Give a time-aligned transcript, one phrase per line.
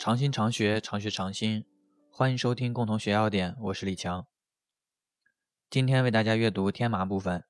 [0.00, 1.66] 常新常学，常学常新。
[2.10, 4.26] 欢迎收听共同学要点，我是李强。
[5.68, 7.44] 今天为大家阅读天麻部分。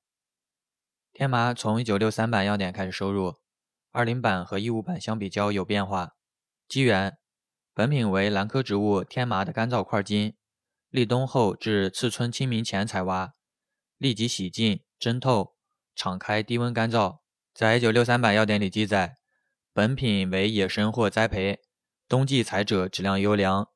[1.13, 3.37] 天麻从一九六三版要点开始收入，
[3.93, 6.17] 二零版和一五版相比较有变化。
[6.67, 7.17] 机缘：
[7.73, 10.35] 本品为兰科植物天麻的干燥块茎，
[10.89, 13.33] 立冬后至次春清明前采挖，
[13.97, 15.55] 立即洗净、蒸透，
[15.95, 17.21] 敞开低温干燥。
[17.55, 19.19] 在一九六三版要点里记载，
[19.73, 21.61] 本品为野生或栽培。
[22.11, 23.69] 冬季采者质量优良，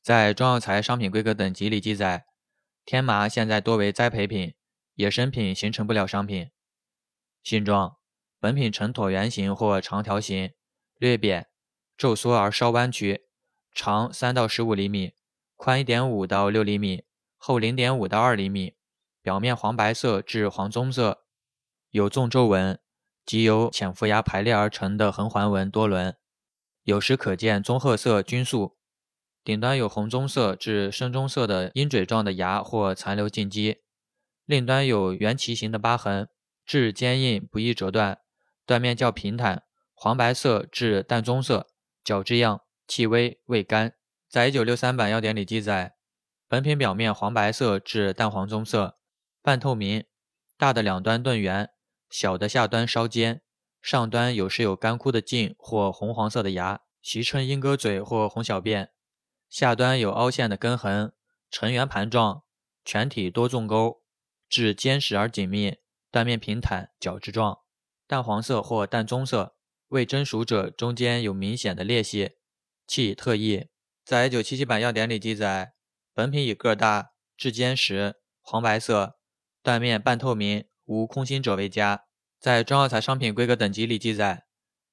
[0.00, 2.24] 在中药材商品规格等级里记载，
[2.86, 4.54] 天麻现在多为栽培品，
[4.94, 6.50] 野生品形成不了商品。
[7.42, 7.98] 性状：
[8.40, 10.54] 本品呈椭圆形或长条形，
[10.96, 11.48] 略扁，
[11.98, 13.26] 皱缩而稍弯曲，
[13.74, 15.12] 长三到十五厘米，
[15.56, 17.04] 宽一点五到六厘米，
[17.36, 18.74] 厚零点五到二厘米，
[19.20, 21.26] 表面黄白色至黄棕色，
[21.90, 22.80] 有纵皱纹
[23.26, 26.16] 及由浅浮芽排列而成的横环纹多轮。
[26.84, 28.76] 有时可见棕褐色菌素，
[29.44, 33.78] 顶端有红棕色至深棕色的鹰嘴状的芽或残留茎基，
[34.44, 36.28] 另端有圆旗形的疤痕，
[36.66, 38.18] 质坚硬，不易折断，
[38.66, 39.62] 断面较平坦，
[39.94, 41.68] 黄白色至淡棕色，
[42.02, 43.94] 角质样，气微，味甘。
[44.28, 45.94] 在一九六三版要点里记载，
[46.48, 48.98] 本品表面黄白色至淡黄棕色，
[49.40, 50.04] 半透明，
[50.58, 51.70] 大的两端钝圆，
[52.10, 53.42] 小的下端稍尖。
[53.82, 58.86] 上端有时有干枯的茎或红黄色的芽，习称鹰鸽嘴或红小便；
[59.50, 61.12] 下端有凹陷的根痕，
[61.50, 62.44] 呈圆盘状，
[62.84, 64.02] 全体多纵沟，
[64.48, 65.78] 质坚实而紧密，
[66.12, 67.58] 断面平坦，角质状，
[68.06, 69.56] 淡黄色或淡棕色。
[69.88, 72.30] 未蒸熟者中间有明显的裂隙，
[72.86, 73.66] 气特异。
[74.04, 75.74] 在1977版要点里记载，
[76.14, 79.18] 本品以个大、质坚实、黄白色、
[79.62, 82.04] 断面半透明、无空心者为佳。
[82.42, 84.46] 在中药材商品规格等级里记载，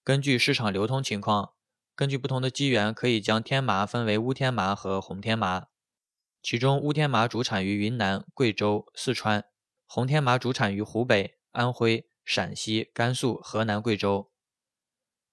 [0.03, 1.53] 根据市场流通情况，
[1.95, 5.65] 根据不同的机缘，可以将天麻分为乌天麻和红天麻。
[6.43, 9.41] 其中，乌天麻主产于云南、贵州、四川；
[9.87, 14.31] 红天麻主产于湖北、安徽、陕西、甘肃、河南、贵州。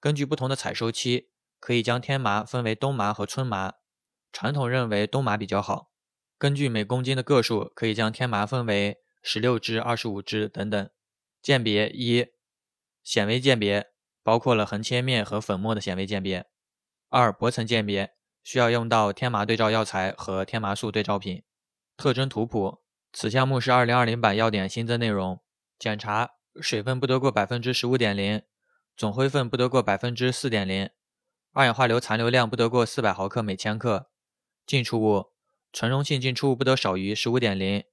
[0.00, 1.28] 根据不同的采收期，
[1.60, 3.75] 可以将天麻分为冬麻和春麻。
[4.33, 5.91] 传统认为冬麻比较好。
[6.38, 10.88] 根据每公斤的个数，可以将天麻分为十六支、二十五支等等。
[11.47, 12.27] 鉴别一，
[13.05, 13.93] 显微鉴别
[14.25, 16.45] 包括了横切面和粉末的显微鉴别。
[17.09, 21.45] 二，薄层鉴别需要用到天麻对照药材和天麻素对照品。
[21.97, 25.41] 特征图谱，此项目是二零二零版要点新增内容。
[25.79, 26.31] 检查
[26.61, 28.43] 水分不得过百分之十五点零，
[28.97, 30.91] 总灰分不得过百分之四点零，
[31.53, 34.11] 二氧化硫残留量不得过四百毫克每千克。
[34.67, 35.27] 浸出物，
[35.73, 37.84] 纯溶性浸出物不得少于十五点零。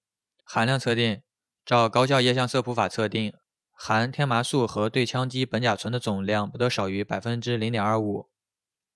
[0.43, 1.21] 含量测定，
[1.63, 3.31] 照高效液相色谱法测定。
[3.73, 8.29] 含天麻素和对羟基苯甲醇的总量不得少于百分之零点二五。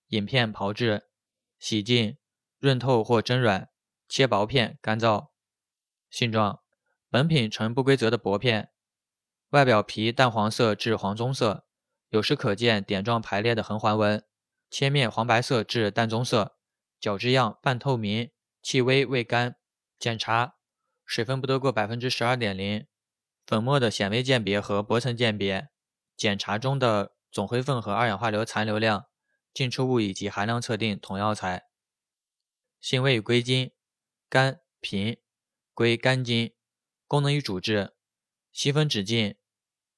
[0.08, 1.10] 饮片炮制，
[1.60, 2.18] 洗净，
[2.60, 3.70] 润透或蒸软，
[4.08, 5.30] 切薄片，干燥。
[6.10, 6.62] 性状：
[7.10, 8.72] 本品呈不规则的薄片，
[9.50, 11.66] 外表皮淡黄色至黄棕色，
[12.10, 14.24] 有时可见点状排列的横环纹。
[14.70, 16.58] 切面黄白色至淡棕色，
[17.00, 19.58] 角质样半透明，气微，味甘。
[20.00, 20.56] 检查：
[21.06, 22.88] 水分不得过百分之十二点零。
[23.48, 25.70] 粉末的显微鉴别和薄层鉴别，
[26.18, 29.08] 检查中的总灰分和二氧化硫残留量，
[29.54, 31.70] 进出物以及含量测定同药材。
[32.82, 33.72] 性味与归经：
[34.28, 35.18] 甘平，
[35.74, 36.54] 归肝经。
[37.08, 37.94] 功能与主治：
[38.52, 39.38] 息风止痉，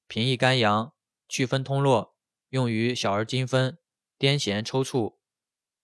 [0.06, 0.94] 平抑肝阳，
[1.28, 2.16] 祛风通络，
[2.50, 3.76] 用于小儿惊风、
[4.16, 5.18] 癫痫抽搐、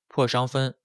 [0.06, 0.76] 破伤风、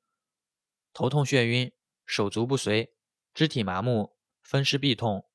[0.92, 1.72] 头痛眩晕、
[2.08, 2.96] 手足不遂、
[3.36, 5.28] 肢体麻木、风湿痹痛。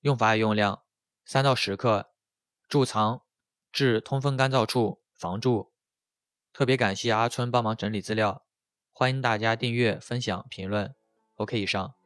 [0.00, 0.84] 用法与用量。
[1.28, 2.10] 三到十克，
[2.70, 3.20] 贮藏
[3.70, 5.74] 至通风干燥处，防蛀。
[6.54, 8.46] 特别感谢阿春帮忙整理资料，
[8.92, 10.94] 欢迎大家订阅、分享、评论。
[11.34, 11.97] OK，以上。